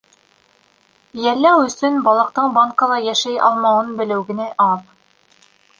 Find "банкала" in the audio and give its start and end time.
2.57-2.99